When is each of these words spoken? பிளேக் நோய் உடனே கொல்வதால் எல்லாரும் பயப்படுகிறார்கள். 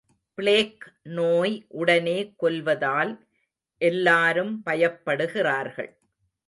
பிளேக் 0.37 0.85
நோய் 1.03 1.65
உடனே 1.67 2.33
கொல்வதால் 2.37 3.11
எல்லாரும் 3.81 4.61
பயப்படுகிறார்கள். 4.65 5.91